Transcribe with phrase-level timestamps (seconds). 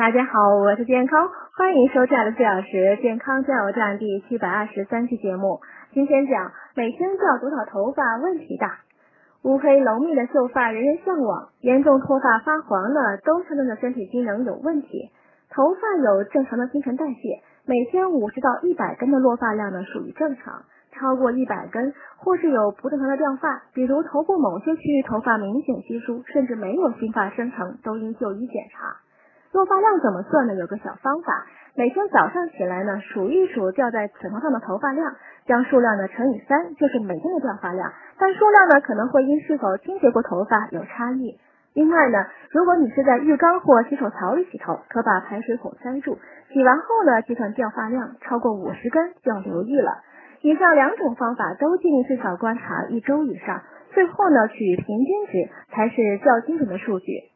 [0.00, 5.60] 大家好，我是健康，欢迎收看的四小时健康加油站第七百二十三期节目。
[5.92, 8.78] 今天讲每天掉多少头发问题大。
[9.42, 15.10] 乌黑浓密的秀发人人向往，严重脱发发黄了都象征着身体机能有问题。
[15.50, 20.62] 头发有正常的新陈代谢，每天五十到一百根的落发量呢属于正常，
[20.92, 28.96] 超过一百根或是有不正常的掉发，比如头部某些区域头发明显稀疏，甚至没有新发生成，都应就医检查。
[29.52, 30.54] 落发量怎么算呢？
[30.54, 37.92] 有个小方法，每天早上起来呢，数一数掉在枕头上的头发量，将数量呢乘以三，就是每天的掉发量。
[38.16, 41.40] 但数量呢可能会因是否清洁过头发有差异。
[41.74, 46.18] 另外呢，如果你是在浴缸或洗手槽里洗头，可把排水孔塞住，
[46.52, 49.98] 洗完后呢计算掉发量，超过五十根就要留意了。
[50.42, 53.62] 以上两种方法都建议至少观察一周以上，
[53.92, 57.30] 最后呢取平均值才是较精准的数据。